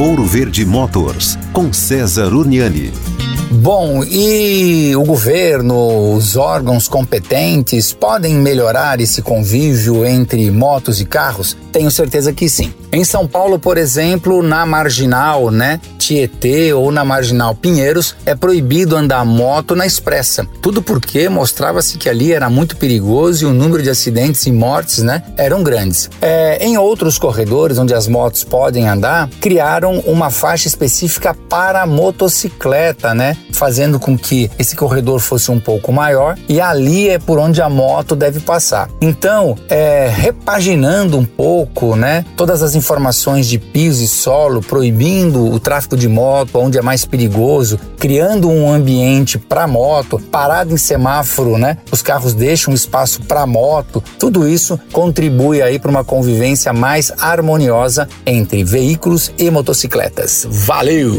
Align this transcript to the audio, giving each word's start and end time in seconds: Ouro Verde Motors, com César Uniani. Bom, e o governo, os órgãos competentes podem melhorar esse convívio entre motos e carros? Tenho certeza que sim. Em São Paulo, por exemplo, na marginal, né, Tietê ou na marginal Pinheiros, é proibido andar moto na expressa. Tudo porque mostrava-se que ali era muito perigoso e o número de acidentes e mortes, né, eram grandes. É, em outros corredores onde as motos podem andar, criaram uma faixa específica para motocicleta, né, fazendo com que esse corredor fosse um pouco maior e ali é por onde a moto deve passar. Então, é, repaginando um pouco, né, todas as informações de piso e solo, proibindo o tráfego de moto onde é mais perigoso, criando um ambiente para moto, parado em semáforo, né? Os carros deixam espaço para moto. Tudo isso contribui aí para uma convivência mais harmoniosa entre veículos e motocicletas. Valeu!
Ouro 0.00 0.24
Verde 0.24 0.64
Motors, 0.64 1.36
com 1.52 1.72
César 1.72 2.32
Uniani. 2.32 2.92
Bom, 3.50 4.04
e 4.04 4.94
o 4.94 5.02
governo, 5.02 6.14
os 6.14 6.36
órgãos 6.36 6.86
competentes 6.86 7.92
podem 7.92 8.34
melhorar 8.34 9.00
esse 9.00 9.20
convívio 9.20 10.06
entre 10.06 10.52
motos 10.52 11.00
e 11.00 11.04
carros? 11.04 11.56
Tenho 11.72 11.90
certeza 11.90 12.32
que 12.32 12.48
sim. 12.48 12.72
Em 12.92 13.02
São 13.02 13.26
Paulo, 13.26 13.58
por 13.58 13.76
exemplo, 13.76 14.40
na 14.40 14.64
marginal, 14.64 15.50
né, 15.50 15.80
Tietê 16.08 16.72
ou 16.72 16.90
na 16.90 17.04
marginal 17.04 17.54
Pinheiros, 17.54 18.16
é 18.24 18.34
proibido 18.34 18.96
andar 18.96 19.26
moto 19.26 19.76
na 19.76 19.84
expressa. 19.84 20.46
Tudo 20.62 20.80
porque 20.80 21.28
mostrava-se 21.28 21.98
que 21.98 22.08
ali 22.08 22.32
era 22.32 22.48
muito 22.48 22.78
perigoso 22.78 23.44
e 23.44 23.46
o 23.46 23.52
número 23.52 23.82
de 23.82 23.90
acidentes 23.90 24.46
e 24.46 24.50
mortes, 24.50 25.02
né, 25.02 25.22
eram 25.36 25.62
grandes. 25.62 26.08
É, 26.22 26.64
em 26.64 26.78
outros 26.78 27.18
corredores 27.18 27.76
onde 27.76 27.92
as 27.92 28.08
motos 28.08 28.42
podem 28.42 28.88
andar, 28.88 29.28
criaram 29.38 29.98
uma 30.06 30.30
faixa 30.30 30.66
específica 30.66 31.34
para 31.34 31.86
motocicleta, 31.86 33.14
né, 33.14 33.36
fazendo 33.58 33.98
com 33.98 34.16
que 34.16 34.48
esse 34.56 34.76
corredor 34.76 35.18
fosse 35.18 35.50
um 35.50 35.58
pouco 35.58 35.92
maior 35.92 36.38
e 36.48 36.60
ali 36.60 37.08
é 37.08 37.18
por 37.18 37.40
onde 37.40 37.60
a 37.60 37.68
moto 37.68 38.14
deve 38.14 38.38
passar. 38.38 38.88
Então, 39.00 39.56
é, 39.68 40.08
repaginando 40.08 41.18
um 41.18 41.24
pouco, 41.24 41.96
né, 41.96 42.24
todas 42.36 42.62
as 42.62 42.76
informações 42.76 43.48
de 43.48 43.58
piso 43.58 44.04
e 44.04 44.06
solo, 44.06 44.60
proibindo 44.60 45.44
o 45.44 45.58
tráfego 45.58 45.96
de 45.96 46.06
moto 46.06 46.56
onde 46.58 46.78
é 46.78 46.82
mais 46.82 47.04
perigoso, 47.04 47.80
criando 47.98 48.48
um 48.48 48.72
ambiente 48.72 49.38
para 49.38 49.66
moto, 49.66 50.20
parado 50.30 50.72
em 50.72 50.76
semáforo, 50.76 51.58
né? 51.58 51.78
Os 51.90 52.00
carros 52.00 52.34
deixam 52.34 52.72
espaço 52.72 53.22
para 53.22 53.44
moto. 53.44 54.02
Tudo 54.18 54.46
isso 54.46 54.78
contribui 54.92 55.60
aí 55.60 55.80
para 55.80 55.90
uma 55.90 56.04
convivência 56.04 56.72
mais 56.72 57.12
harmoniosa 57.18 58.08
entre 58.24 58.62
veículos 58.62 59.32
e 59.36 59.50
motocicletas. 59.50 60.46
Valeu! 60.48 61.18